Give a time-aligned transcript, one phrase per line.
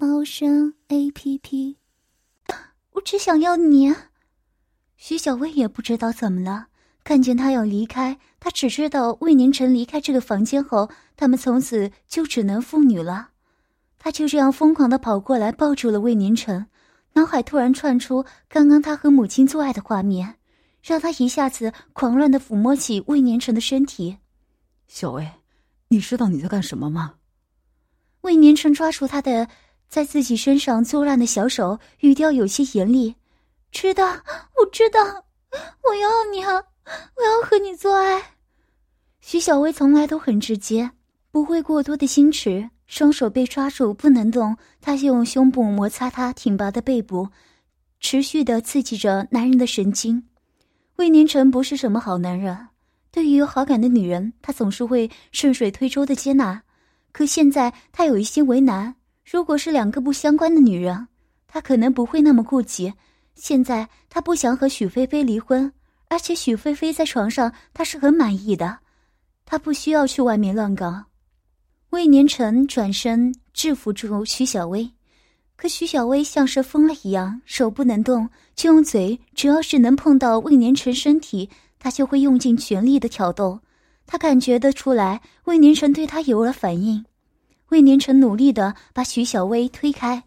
[0.00, 1.76] 猫声 A P P。
[2.92, 3.94] 我只想要你。
[4.96, 6.68] 徐小薇也不知道怎么了，
[7.04, 13.32] 看见他要离开，她只知道魏年晨离开这个房间后，他们从此就只能父女了。
[13.98, 16.64] 她就这样疯狂的跑过来，抱住了魏年晨，
[17.12, 20.36] 脑海突然窜出刚刚他和母亲做爱的画面，
[20.82, 24.16] 让他一下子狂乱的抚摸起魏年晨的身体。
[24.88, 25.30] 小薇，
[25.88, 27.16] 你知道你在干什么吗？
[28.22, 29.48] 魏年晨抓住他的
[29.90, 33.16] 在自己身上作乱的小手，语调有些严厉
[33.72, 35.00] ：“知道，我知道，
[35.82, 36.62] 我要你啊，
[37.16, 38.22] 我要和你做爱。”
[39.20, 40.92] 徐小薇从来都很直接，
[41.32, 42.70] 不会过多的矜持。
[42.86, 47.28] 双手被抓住不能动，她就用胸部摩擦他挺拔的背部，
[48.00, 50.24] 持续的刺激着男人的神经。
[50.96, 52.68] 魏年晨不是什么好男人，
[53.10, 56.62] 对于有好感的女人，他总是会顺水推舟的接纳。
[57.12, 58.94] 可现在他有一些为难，
[59.30, 61.06] 如果是两个不相关的女人，
[61.46, 62.92] 他可能不会那么顾及。
[63.36, 65.72] 现在他不想和许菲菲离婚，
[66.08, 68.80] 而且许菲菲在床上他是很满意的，
[69.46, 71.04] 他不需要去外面乱搞。
[71.90, 74.90] 魏年晨转身制服住徐小薇，
[75.54, 81.48] 可徐小薇像是疯了一样，手不能动，就用嘴，只要是能碰到魏年晨身体，
[81.78, 83.60] 他就会用尽全力的挑逗。
[84.06, 87.04] 他感觉得出来，魏年晨对他有了反应。
[87.70, 90.24] 魏年成努力的把徐小薇推开，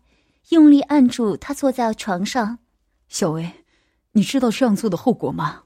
[0.50, 2.60] 用力按住她坐在床上。
[3.08, 3.52] 小薇，
[4.14, 5.64] 你知道这样做的后果吗？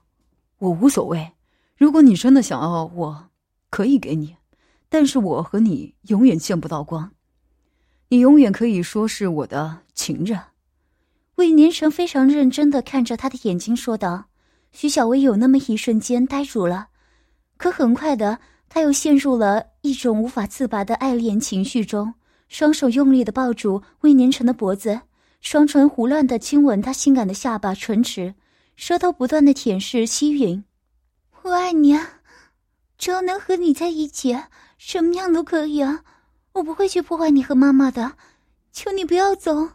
[0.60, 1.34] 我无所谓，
[1.76, 3.30] 如果你真的想要，我
[3.70, 4.36] 可以给你。
[4.90, 7.12] 但是我和你永远见不到光，
[8.08, 10.40] 你永远可以说是我的情人。
[11.36, 14.26] 魏年成非常认真的看着他的眼睛说道。
[14.72, 16.88] 徐小薇有那么一瞬间呆住了，
[17.58, 18.40] 可很快的，
[18.70, 22.14] 他又陷入了一种无法自拔的爱恋情绪中，
[22.50, 25.00] 双手用力的抱住魏年成的脖子，
[25.40, 28.36] 双唇胡乱的亲吻他性感的下巴、唇齿，
[28.76, 30.64] 舌头不断的舔舐、吸吮。
[31.44, 32.20] 我爱你啊，
[32.98, 34.38] 只要能和你在一起。
[34.78, 36.04] 什么样都可以啊，
[36.52, 38.18] 我不会去破坏你和妈妈的，
[38.72, 39.70] 求你不要走，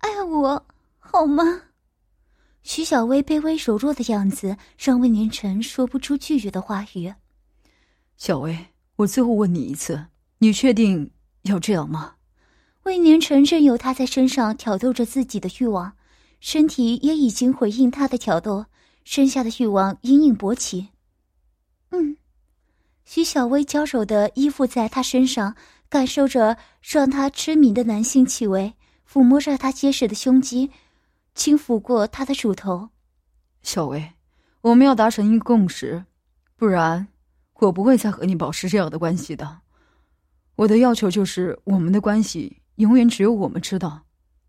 [0.00, 0.66] 爱我
[0.98, 1.62] 好吗？
[2.62, 7.12] 徐小薇卑微柔弱的样子让魏年成说不出拒绝的话语。
[8.16, 8.66] 小薇，
[9.02, 10.06] 我最后问你一次，
[10.38, 11.10] 你确定
[11.42, 12.14] 要这样吗？
[12.84, 15.92] 魏宁晨任由他在身上挑逗着自己的欲望，
[16.40, 18.66] 身体也已经回应他的挑逗，
[19.04, 20.88] 身下的欲望隐隐勃起。
[21.90, 22.16] 嗯。
[23.04, 25.54] 徐小薇娇柔的依附在他身上，
[25.88, 28.74] 感受着让他痴迷的男性气味，
[29.10, 30.70] 抚摸着他结实的胸肌，
[31.34, 32.90] 轻抚过他的乳头。
[33.62, 34.12] 小薇，
[34.60, 36.04] 我们要达成一个共识，
[36.56, 37.08] 不然
[37.66, 39.60] 我不会再和你保持这样的关系的。
[40.56, 44.02] 我的要求就是，我们的关系永远只有我们知道，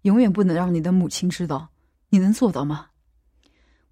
[0.03, 1.69] 永远不能让你的母亲知道。
[2.09, 2.87] 你能做到吗？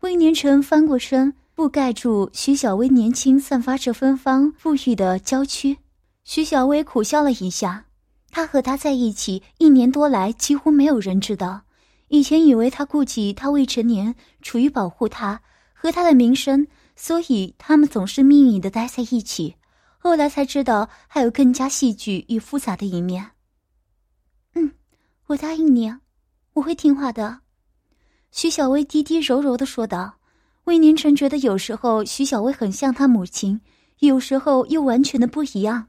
[0.02, 1.34] 魏年成翻过身。
[1.54, 5.78] 覆盖住徐小薇年轻、散发着芬芳馥郁的娇躯。
[6.24, 7.86] 徐小薇苦笑了一下，
[8.32, 11.64] 她和他在一起一年多来，几乎没有人知道。
[12.08, 15.42] 以前以为他顾及他未成年，处于保护他
[15.74, 16.66] 和他的名声，
[16.96, 19.56] 所以他们总是秘密的待在一起。
[19.98, 23.32] 后来才知道，还有更加戏剧与复杂的一面。
[24.56, 24.72] 嗯，
[25.28, 25.94] 我答应你，
[26.54, 27.42] 我会听话的。
[28.32, 30.16] 徐小薇低低柔柔的说道。
[30.66, 33.60] 魏年成觉得有时候徐小薇很像他母亲，
[34.00, 35.88] 有时候又完全的不一样，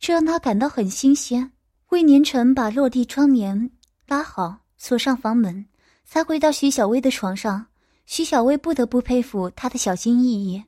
[0.00, 1.52] 这让他感到很新鲜。
[1.90, 3.70] 魏年成把落地窗帘
[4.06, 5.66] 拉好，锁上房门，
[6.04, 7.66] 才回到徐小薇的床上。
[8.06, 10.64] 徐小薇不得不佩服他的小心翼翼。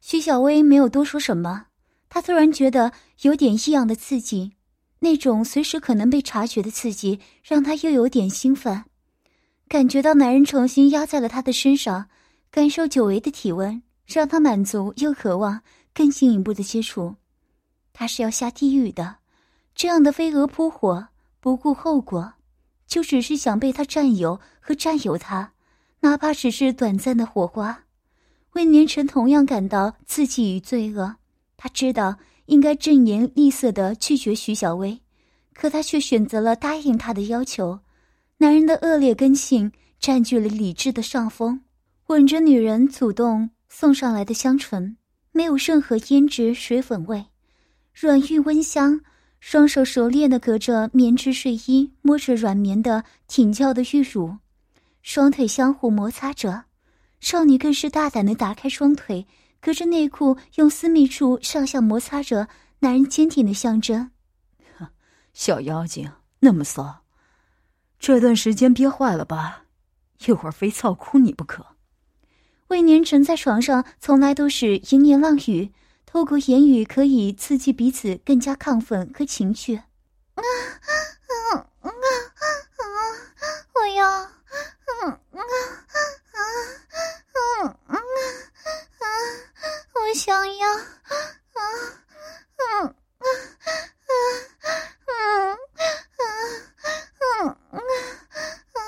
[0.00, 1.66] 徐小薇没有多说什么，
[2.08, 2.92] 她突然觉得
[3.22, 4.52] 有点异样的刺激，
[5.00, 8.84] 那种随时可能被察觉的刺激，让她又有点兴奋，
[9.68, 12.08] 感觉到男人重新压在了她的身上。
[12.48, 15.60] 感受久违的体温，让他满足又渴望
[15.92, 17.16] 更进一步的接触。
[17.92, 19.16] 他是要下地狱的，
[19.74, 21.08] 这样的飞蛾扑火，
[21.40, 22.34] 不顾后果，
[22.86, 25.52] 就只是想被他占有和占有他，
[26.06, 27.82] 哪怕只是短暂的火花。
[28.52, 31.16] 魏年成同样感到刺激与罪恶，
[31.56, 35.00] 他知道应该正言厉色的拒绝徐小薇，
[35.52, 37.80] 可他却选择了答应他的要求。
[38.38, 41.60] 男人的恶劣根性占据了理智的上风，
[42.06, 44.96] 吻着女人主动送上来的香唇，
[45.32, 47.26] 没有任何胭脂水粉味，
[47.92, 49.00] 软玉温香。
[49.40, 54.36] 双手熟练的隔着棉质睡衣，摸着软绵的挺翘的玉乳，
[55.08, 56.64] 双腿相互摩擦着。
[57.20, 59.28] 少女更是大胆的打开双腿，
[59.60, 62.48] 隔着内裤用私密处上下摩擦着
[62.80, 64.10] 男人坚挺的象征。
[65.32, 66.10] 小妖精
[66.40, 67.04] 那么骚，
[68.00, 69.66] 这段时间憋坏了吧？
[70.26, 71.64] 一会儿非操哭你不可。
[72.66, 75.72] 魏年成在床上从来都是淫言浪语。
[76.04, 79.76] 透过言语可以刺激彼此更加亢奋和情绪。
[79.76, 79.82] 啊
[80.34, 80.42] 啊
[81.52, 81.92] 啊啊！
[83.74, 84.30] 我要，
[85.06, 87.96] 嗯啊啊啊啊啊！
[89.94, 90.82] 我想要，啊
[91.52, 91.62] 啊
[92.56, 95.10] 啊啊啊
[97.38, 97.78] 啊啊
[98.72, 98.78] 啊！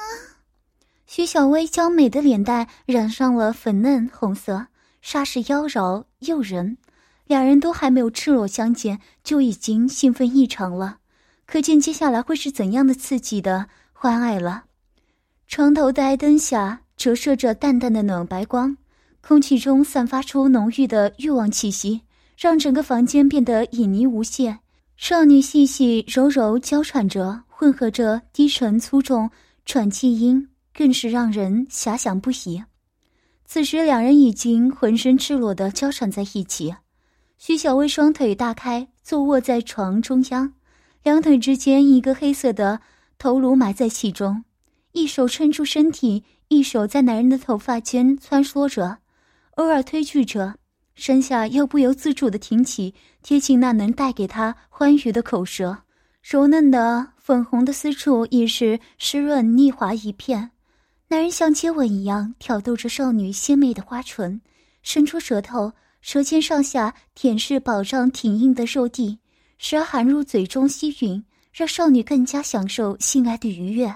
[1.06, 4.66] 徐小薇娇美的脸蛋染上了粉嫩红色，
[5.02, 6.78] 煞是妖娆诱人。
[7.26, 10.98] 两人都还没有赤裸相见，就已经兴奋异常了，
[11.46, 14.64] 可见接下来会是怎样的刺激的欢爱了。
[15.48, 18.76] 床头的灯下折射着淡淡的暖白光，
[19.22, 22.02] 空气中散发出浓郁的欲望气息，
[22.36, 24.58] 让整个房间变得旖旎无限。
[24.98, 29.30] 少女细细柔柔娇喘着，混合着低沉粗重
[29.64, 32.62] 喘气音，更是让人遐想不已。
[33.46, 36.74] 此时，两人已经浑身赤裸的交缠在一起。
[37.38, 40.52] 徐小薇双腿大开，坐卧在床中央，
[41.02, 42.78] 两腿之间一个黑色的
[43.16, 44.44] 头颅埋在其中，
[44.92, 48.98] 一手撑住身体，一手在男人的头发间穿梭着，
[49.56, 50.56] 偶尔推拒着，
[50.94, 55.78] 身下又不由自主的挺起，贴近那能带给他欢愉的口舌，
[56.22, 60.50] 柔嫩的粉红的私处已是湿润腻滑一片，
[61.08, 64.40] 男人像接吻一样挑逗着少女鲜美的花唇，
[64.82, 65.72] 伸出舌头。
[66.00, 69.18] 舌尖上下舔舐饱胀挺硬的肉蒂，
[69.58, 73.92] 时而含入嘴中吸吮，让少女更加享受性爱的愉悦。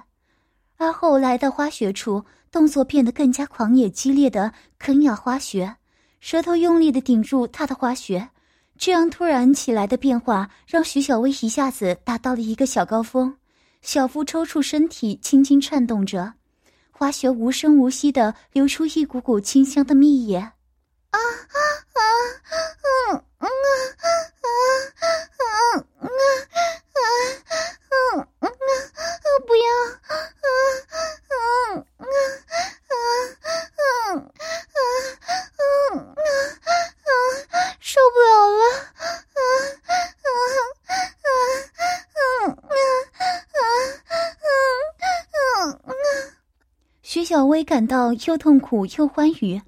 [0.83, 5.77] 而后来到花穴处，动作变得更加狂野激烈的啃咬花穴，
[6.19, 8.29] 舌头用力的顶住他的花穴。
[8.77, 13.33] 这样突然起来的变化，让徐小薇一下子达到了一个小高峰，
[13.81, 16.33] 小腹抽搐，身体轻轻颤动着，
[16.91, 20.51] 花穴无声无息的流出一股股清香的蜜液。
[21.13, 21.57] 啊啊
[21.93, 22.01] 啊
[22.43, 25.69] 啊啊啊啊啊啊啊
[28.41, 28.47] 啊！
[29.47, 29.65] 不要！
[30.09, 30.47] 啊啊
[30.89, 30.97] 啊
[31.29, 32.07] 啊啊
[32.89, 32.95] 啊
[33.43, 33.85] 啊
[35.59, 36.01] 啊
[37.05, 37.55] 啊！
[37.81, 38.63] 受不了了！
[38.93, 39.41] 啊啊
[39.83, 40.67] 啊啊
[41.13, 42.17] 啊啊
[43.53, 43.61] 啊
[45.53, 45.93] 啊啊！
[47.03, 49.61] 徐小薇感到又痛苦又欢愉。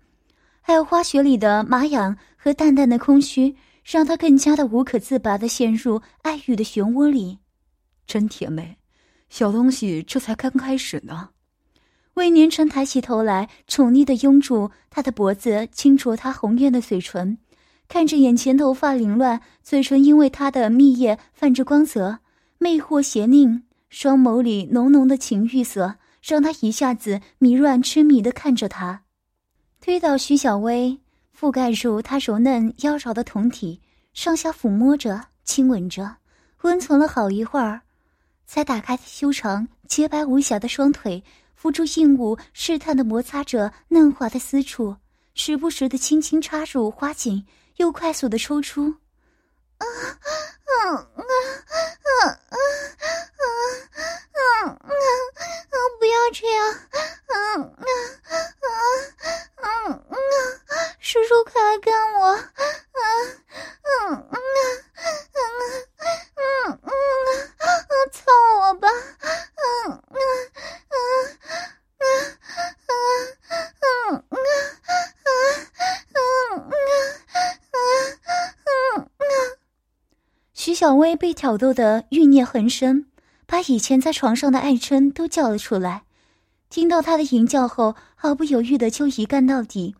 [0.67, 7.39] 还有花雪里的麻痒和淡淡的空虚，让他更加的无可自拔的陷入爱欲的漩涡里，
[8.07, 8.79] 真甜美，
[9.29, 11.29] 小东西这才刚开始呢。
[12.15, 17.37] 魏年成抬起头来，宠溺的拥住他的脖子，轻啄他红艳的嘴唇，
[17.87, 22.21] 看着眼前头发凌乱，嘴唇因为他的蜜液泛着光泽，
[22.57, 23.61] 魅惑邪佞，
[23.91, 29.04] 双眸里浓浓的情欲色，让他一下子迷乱痴迷的看着他。
[29.85, 30.99] 推倒徐小薇，
[31.39, 33.83] 覆盖住她柔嫩妖娆的酮体，
[34.15, 36.17] 上下抚摸着、亲吻着，
[36.63, 37.83] 温存了好一会儿，
[38.47, 41.23] 才打开修长、洁白无瑕的双腿，
[41.55, 44.97] 扶住硬物，试探的摩擦着嫩滑的私处，
[45.35, 47.45] 时不时的轻轻插入花茎，
[47.77, 48.87] 又快速的抽出。
[49.77, 50.17] 啊啊
[50.65, 52.25] 啊啊啊！
[52.25, 54.24] 啊啊啊
[55.99, 56.59] 不要这样！
[56.69, 57.87] 啊啊
[58.61, 58.69] 啊！
[59.63, 62.35] 嗯嗯啊，叔叔快来干我！
[62.35, 62.41] 嗯
[63.85, 64.37] 嗯嗯啊
[65.35, 65.41] 嗯
[66.37, 66.89] 嗯嗯
[67.59, 67.65] 啊，
[68.13, 68.21] 操
[68.61, 68.89] 我吧！
[68.91, 70.17] 嗯嗯
[70.91, 70.97] 嗯
[71.99, 72.93] 嗯嗯
[73.51, 74.39] 嗯嗯嗯
[76.45, 76.71] 嗯
[77.73, 77.79] 嗯
[78.65, 79.23] 嗯嗯
[80.53, 83.07] 徐小薇被挑逗的欲念横生，
[83.47, 86.05] 把以前在床上的爱嗔都叫了出来。
[86.71, 89.95] 听到他的淫叫后，毫不犹豫的就一干到底，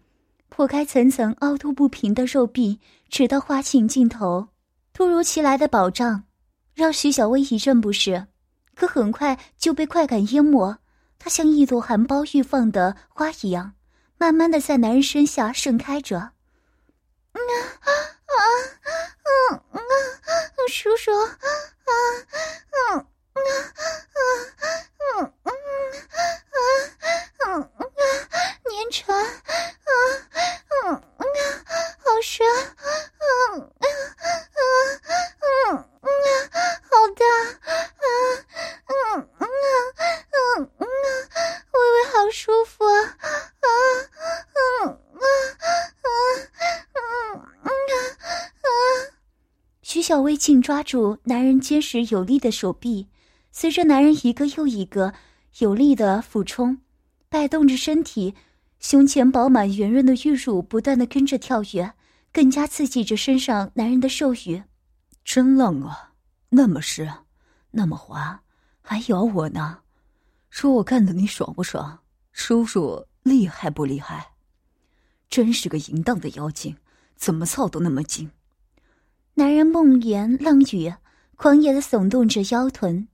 [0.49, 4.49] 破开层层凹凸不平的肉壁，直到花茎尽头。
[4.93, 6.25] 突如其来的保障，
[6.75, 8.27] 让徐小薇一阵不适，
[8.75, 10.77] 可很快就被快感淹没。
[11.19, 13.75] 她像一朵含苞欲放的花一样，
[14.19, 16.19] 慢慢的在男人身下盛开着。
[16.19, 16.33] 啊
[17.35, 17.91] 啊
[18.25, 18.33] 啊
[19.23, 19.79] 啊啊！
[20.69, 23.75] 叔叔，啊啊
[50.05, 53.09] 小薇紧抓住男人坚实有力的手臂，
[53.57, 55.15] 随着男人一个又一个
[55.61, 56.77] 有力的俯冲，
[57.29, 58.35] 摆动着身体，
[58.81, 61.95] 胸前饱满圆润的玉乳不断的跟着跳跃，
[62.33, 64.61] 更加刺激着身上男人的兽欲。
[65.25, 66.11] 真浪啊，
[66.49, 67.09] 那么湿，
[67.71, 68.43] 那么滑，
[68.83, 69.79] 还咬我呢，
[70.51, 72.01] 说我干的你爽不爽？
[72.33, 74.33] 叔叔厉害不厉害？
[75.31, 76.77] 真是个淫荡的妖精，
[77.15, 78.29] 怎么操都那么精。
[79.35, 80.93] 男人梦言浪语，
[81.37, 83.07] 狂野的耸动着腰臀，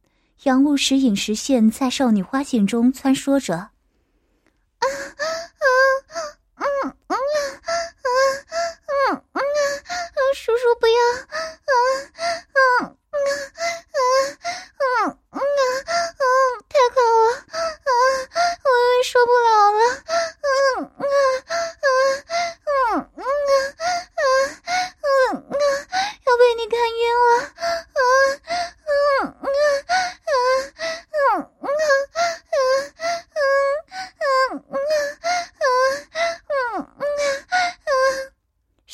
[0.45, 3.69] 阳物时隐时现，在少女花境中穿梭着。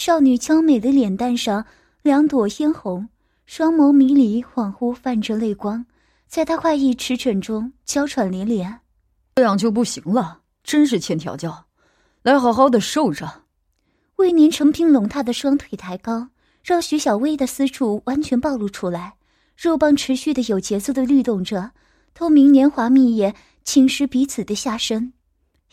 [0.07, 1.67] 少女娇美的脸蛋上
[2.03, 3.09] 两朵嫣红，
[3.45, 5.85] 双眸迷离，恍惚泛着泪光，
[6.29, 8.83] 在她快意驰骋中娇喘连连。
[9.35, 11.67] 这样就不行了，真是欠调教，
[12.23, 13.29] 来好好的受着。
[14.15, 16.29] 魏年成并拢她的双腿抬高。
[16.63, 19.17] 让徐小薇的私处完全暴露出来，
[19.57, 21.73] 肉棒持续的有节奏的律动着，
[22.15, 23.35] 透明年华蜜液
[23.65, 25.13] 侵蚀彼此的下身，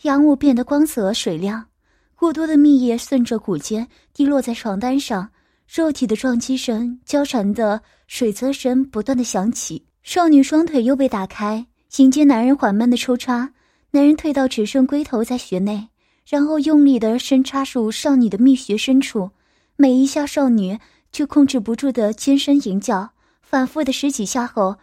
[0.02, 1.66] 阳物变得光泽水亮，
[2.16, 5.28] 过多的蜜液顺着骨尖滴落在床单上，
[5.66, 9.84] 肉体的撞击声、交缠的水泽声不断的响起。
[10.02, 11.66] 少女双腿又被打开，
[11.96, 13.52] 迎接男人缓慢的抽插，
[13.90, 15.88] 男人退到只剩龟头在穴内，
[16.28, 19.30] 然后用力的深插入少女的蜜穴深处。
[19.76, 20.78] 每一下，少女
[21.10, 23.10] 却控制不住的尖声吟叫，
[23.42, 24.76] 反复的十几下后，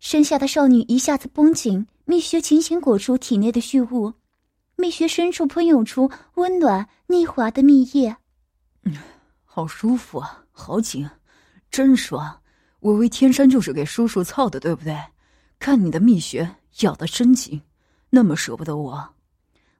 [0.00, 4.12] 身下的少女一下子绷紧，蜜穴紧紧裹住体内的血物，
[4.80, 8.16] 蜜穴深处喷涌出温暖腻滑的蜜液。
[8.84, 8.94] 嗯，
[9.44, 11.10] 好舒服啊，好紧，
[11.68, 12.40] 真爽！
[12.80, 14.96] 微微天生就是给叔叔操的，对不对？
[15.58, 16.48] 看你的蜜穴
[16.82, 17.60] 咬得真紧，
[18.10, 19.14] 那么舍不得我。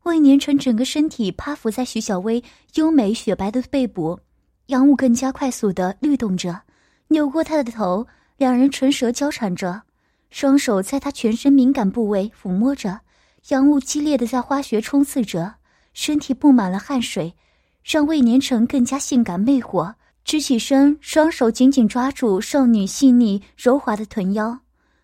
[0.03, 2.43] 魏年成整个身体趴伏在徐小薇
[2.75, 4.19] 优美雪白的背部。
[4.67, 6.63] 杨雾更加快速的律动着，
[7.07, 8.05] 扭过她的头，
[8.37, 9.83] 两人唇舌交缠着，
[10.31, 13.01] 双手在她全身敏感部位抚摸着。
[13.47, 15.55] 洋雾激烈的在花穴冲刺着，
[15.95, 17.35] 身体布满了汗水，
[17.83, 19.95] 让魏年成更加性感魅惑。
[20.25, 24.59] 直起身，双手紧紧抓住少女细腻柔滑的臀腰，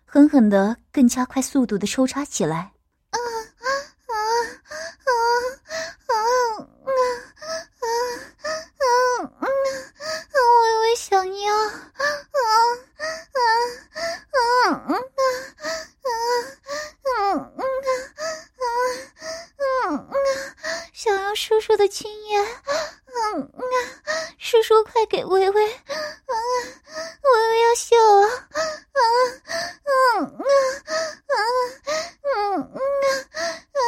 [0.05, 2.73] 狠狠的、更加快速度的抽插起来。
[3.09, 3.65] 啊啊
[4.05, 4.13] 啊
[5.01, 5.11] 啊啊
[6.05, 6.21] 啊
[7.81, 7.83] 啊
[8.77, 9.47] 啊啊！
[10.61, 12.37] 微微想要，啊啊
[12.93, 13.01] 啊
[13.33, 13.43] 啊
[14.29, 16.07] 啊啊
[17.03, 17.59] 啊啊
[21.35, 22.39] 叔叔的亲爷。
[22.39, 23.61] 嗯啊，
[24.37, 26.33] 叔叔快给微微，嗯、啊，
[27.23, 28.27] 微微要笑了，
[28.93, 28.99] 嗯
[29.85, 31.35] 嗯啊
[32.23, 32.79] 嗯嗯
[33.71, 33.87] 啊嗯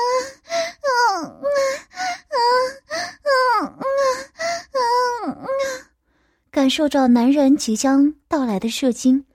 [0.82, 2.40] 啊嗯啊
[3.50, 3.78] 嗯
[4.72, 4.80] 啊
[5.26, 5.48] 嗯啊！
[6.52, 9.26] 感受着男人即将到来的射精，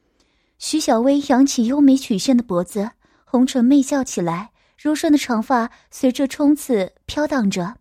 [0.59, 2.91] 徐小薇扬起优美曲线的脖子，
[3.25, 7.75] 红唇媚笑起来，柔顺的长发随着冲刺飘荡着。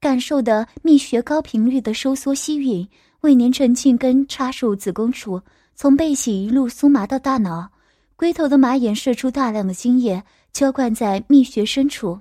[0.00, 2.88] 感受的蜜穴高频率的收缩吸吮，
[3.20, 5.42] 为粘成茎根插入子宫处，
[5.74, 7.70] 从背脊一路酥麻到大脑，
[8.16, 12.18] 龟头的马眼射出大量的精液，浇灌在蜜穴深处。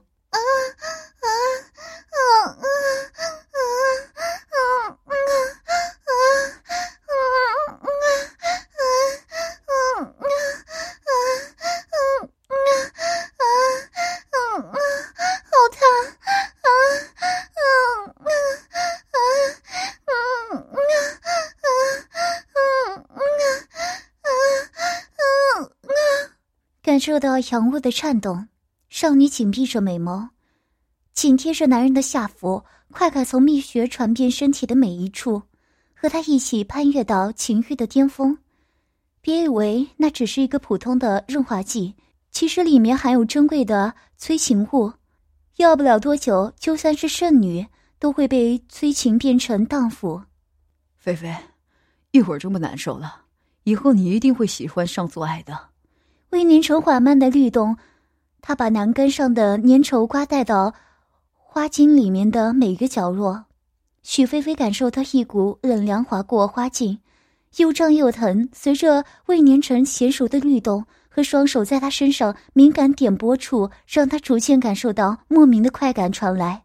[27.19, 28.47] 受到阳物的颤动，
[28.87, 30.29] 少女紧闭着美眸，
[31.11, 35.41] 紧贴着男人的下腹，快感从蜜穴传遍身体的每一处。
[35.93, 38.37] 和他一起攀越到情欲的巅峰，
[39.19, 41.93] 别以为那只是一个普通的润滑剂，
[42.31, 44.93] 其实里面含有珍贵的催情物，
[45.57, 47.67] 要不了多久，就算是圣女
[47.99, 50.21] 都会被催情变成荡妇。
[50.95, 51.35] 菲菲，
[52.11, 53.23] 一会儿这么难受了，
[53.63, 55.68] 以后你一定会喜欢上做爱的。
[56.29, 57.77] 魏年成缓慢的律动，
[58.41, 60.73] 他把栏杆上的粘稠刮带到
[61.33, 63.45] 花茎里面的每个角落。
[64.03, 66.99] 许菲菲感受到一股冷凉划过花茎。
[67.57, 76.61] 又胀又疼，随着魏年成娴熟的律动和双手在他身上敏感点拨处，让他逐渐感受到莫名的快感传来。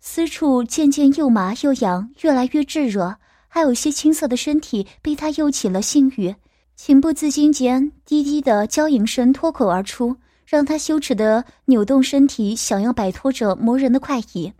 [0.00, 6.34] 私处渐渐又麻又痒，越来越炙热，还有些青涩的身体被他诱起了性欲，
[6.78, 10.16] 情不自禁间，低低的娇吟声脱口而出，
[10.46, 14.50] 让他羞耻的扭动身体，想要摆脱这磨人的快意。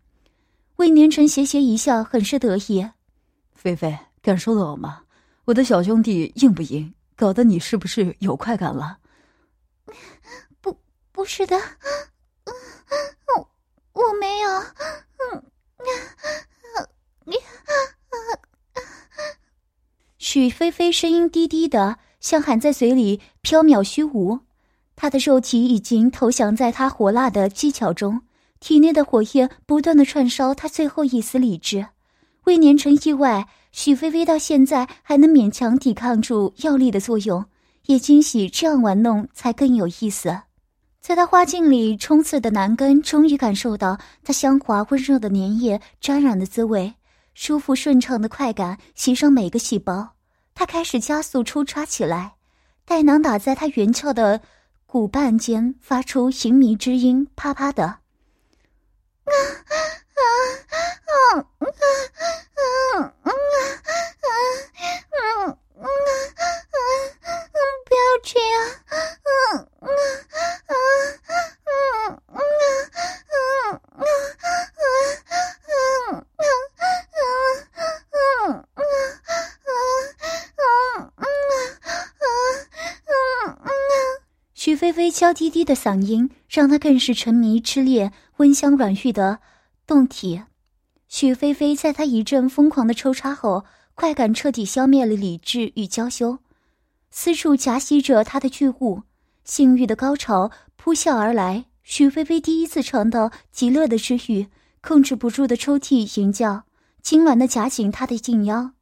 [0.77, 2.85] 魏年成斜斜一笑，很是得意，
[3.55, 3.97] 菲菲。
[4.21, 5.03] 感受到了吗？
[5.45, 6.93] 我的小兄弟硬不硬？
[7.15, 8.99] 搞得你是不是有快感了？
[10.61, 10.77] 不，
[11.13, 11.57] 不是的，
[13.29, 13.49] 我
[13.93, 14.49] 我没有。
[20.19, 24.41] 许菲菲声音低低的，像含在嘴里，飘渺虚无。
[24.97, 28.23] 他的肉体已经投降在他火辣的技巧中，
[28.61, 31.87] 体内的火焰不断的串烧他最后一丝理智。
[32.45, 33.49] 未年成意外。
[33.71, 37.45] 许菲菲到现在还能勉强抵抗住药力的作用，
[37.85, 40.35] 也惊喜这样玩弄才更有意思。
[41.01, 46.95] 在他花茎里冲刺的男根，终于感受到他香滑温热的粘液沾染的滋味，
[47.35, 50.18] 舒服顺畅的快感袭上每个细胞。
[50.59, 52.35] 他开始加速抽插起来，
[52.85, 54.41] 带囊打在他圆翘的
[54.87, 57.99] 骨瓣间，发出淫靡之音，啪啪的。
[85.11, 89.41] 娇滴滴的嗓音，让他更是沉迷痴恋温香软玉的
[89.87, 90.43] 动体。
[91.09, 96.39] 许菲菲在他一阵疯狂的抽插后，快感彻底消灭了理智与娇羞，
[97.11, 99.03] 四处夹吸着他的巨物，
[99.45, 101.65] 性欲的高潮扑啸而来。
[101.83, 104.49] 许菲菲第一次尝到极乐的之欲，
[104.83, 106.65] 控制不住的抽泣吟叫，
[107.03, 108.73] 痉挛的夹紧他的颈腰。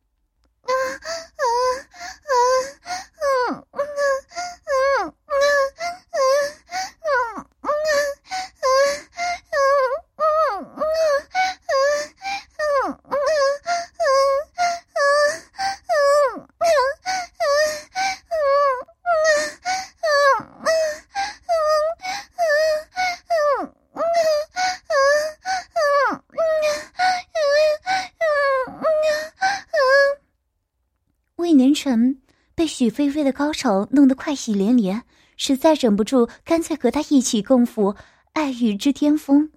[32.86, 35.02] 许菲菲的高潮弄得快喜连连，
[35.36, 37.96] 实在忍不住，干脆和她一起共赴
[38.32, 39.50] 爱欲之巅峰。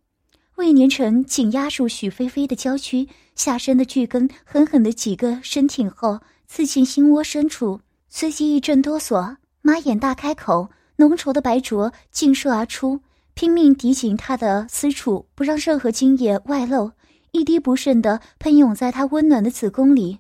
[0.56, 13.02] 魏年成紧压住许菲菲的娇躯，下身的巨根狠狠的几个深挺后，刺进心窝深处，随即一阵哆嗦，马眼大开口，浓稠的白灼尽射而出，
[13.36, 16.94] 拼命抵紧她的私处，不让任何精液外露，
[17.30, 20.18] 一滴不剩的喷涌在她温暖的子宫里。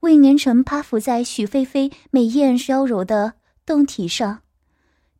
[0.00, 3.34] 魏年成趴伏在许菲菲美艳娇柔的
[3.66, 4.40] 胴体上，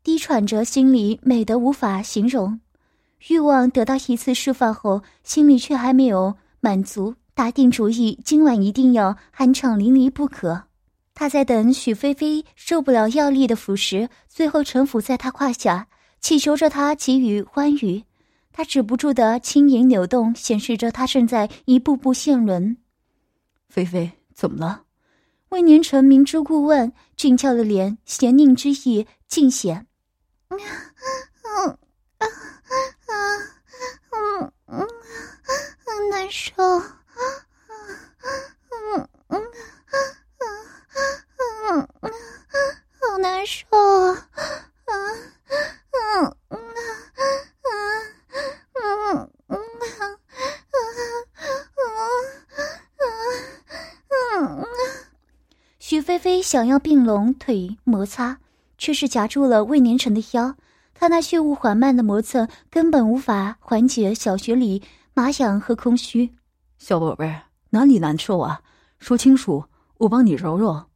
[0.03, 2.61] 低喘着，心里美得无法形容。
[3.29, 10.65] 欲望得到一次释放后，心里却还没有满足，打定主意今晚一定要酣畅淋漓不可。
[11.15, 15.89] 他在等许菲菲受不了药力的腐蚀，最后臣服在他胯下，
[16.19, 18.03] 祈求着他给予欢愉。
[18.53, 22.79] 他止不住的轻盈扭动，显示着他正在一步步陷沦。
[23.69, 24.85] 菲菲，怎么了？
[25.51, 29.87] 魏年成明知故问，俊俏的脸咸宁之意尽显。
[30.49, 30.59] 嗯
[34.13, 34.89] 嗯嗯，
[36.11, 36.89] 难受，嗯
[38.97, 39.43] 嗯嗯
[41.69, 42.13] 嗯嗯，
[42.99, 43.67] 好难受
[56.01, 58.39] 许菲菲想要并拢腿摩擦，
[58.79, 60.57] 却是夹住了魏年成的腰。
[60.95, 64.83] 他那血雾缓慢的磨蹭，根本无法缓解小穴里
[65.13, 66.31] 麻痒和空虚。
[66.79, 68.63] 小宝贝，哪里难受啊？
[68.99, 69.67] 说清楚，
[69.99, 70.87] 我帮你揉揉。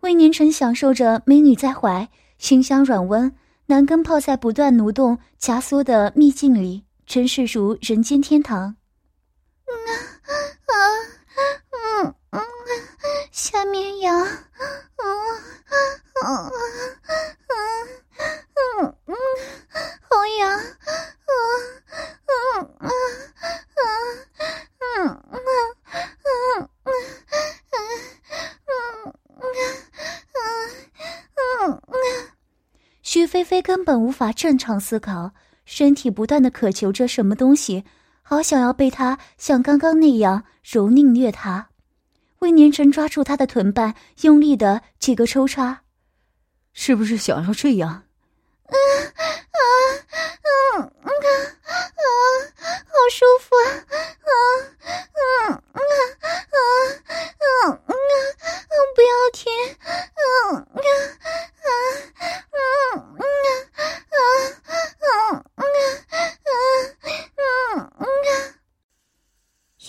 [0.00, 3.30] 魏年成享受着美女在怀，馨香软温，
[3.66, 8.76] 男根泡在不断蠕动、夹缩的秘境里，真是如人间天堂。
[9.66, 9.76] 嗯
[10.64, 10.72] 啊
[12.00, 12.40] 嗯嗯，
[13.32, 15.06] 下面痒，嗯
[16.22, 16.50] 嗯
[17.48, 17.54] 嗯
[18.80, 19.14] 嗯嗯，
[20.02, 21.32] 好痒，嗯
[22.26, 22.32] 嗯
[22.78, 22.90] 嗯
[23.76, 23.88] 嗯
[24.80, 25.18] 嗯
[26.20, 26.28] 嗯
[28.66, 28.74] 嗯
[29.06, 29.54] 嗯
[30.34, 30.42] 嗯
[31.36, 31.94] 嗯嗯，
[33.02, 35.32] 徐菲菲根本无法正常思考，
[35.64, 37.84] 身体不断的渴求着什么东西。
[38.22, 41.69] 好想要被他像刚刚那样蹂躏虐他，
[42.40, 45.82] 魏年成抓住他的臀瓣，用力的几个抽插，
[46.72, 48.04] 是不是想要这样？
[48.66, 48.74] 嗯
[49.06, 49.60] 啊
[50.76, 51.28] 嗯嗯啊
[52.00, 52.02] 啊，
[52.86, 53.68] 好舒服啊
[54.24, 54.30] 啊
[55.12, 55.80] 嗯嗯
[56.50, 56.58] 啊
[57.40, 59.52] 嗯嗯啊，不要停
[60.16, 60.78] 嗯啊
[61.60, 61.68] 啊
[62.52, 62.60] 嗯
[63.18, 63.24] 嗯
[64.08, 64.16] 啊
[65.00, 65.08] 啊
[65.56, 65.62] 嗯
[66.46, 66.50] 啊
[67.36, 68.04] 嗯嗯。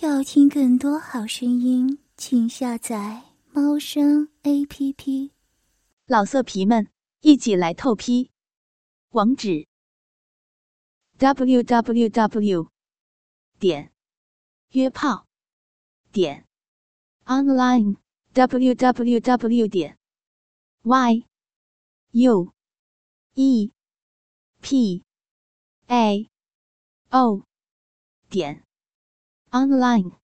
[0.02, 2.00] 要听更多好声音，
[2.32, 5.34] 请下载猫声 A P P。
[6.06, 6.90] 老色皮们，
[7.20, 8.32] 一起来透批！
[9.10, 9.68] 网址
[11.18, 12.72] ：w w w
[13.60, 13.92] 点
[14.70, 15.28] 约炮
[16.14, 16.48] 点
[17.26, 17.98] online
[18.32, 19.98] w w w 点
[20.84, 21.26] y
[22.12, 22.54] u
[23.34, 23.72] e
[24.62, 25.04] p
[25.88, 26.30] a
[27.10, 27.44] o
[28.30, 28.64] 点
[29.50, 30.21] online。